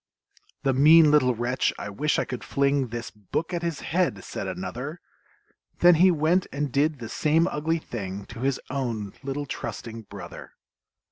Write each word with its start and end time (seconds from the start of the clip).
"The 0.63 0.73
mean 0.73 1.11
little 1.11 1.35
wretch, 1.35 1.71
I 1.77 1.91
wish 1.91 2.17
I 2.17 2.25
could 2.25 2.43
fling 2.43 2.87
This 2.87 3.11
book 3.11 3.53
at 3.53 3.61
his 3.61 3.81
head!" 3.81 4.23
said 4.23 4.47
another; 4.47 4.99
Then 5.77 5.93
he 5.93 6.09
went 6.09 6.47
and 6.51 6.71
did 6.71 6.97
the 6.97 7.07
same 7.07 7.45
ugly 7.45 7.77
thing 7.77 8.25
To 8.25 8.39
his 8.39 8.59
own 8.71 9.13
little 9.21 9.45
trusting 9.45 10.01
brother! 10.09 10.53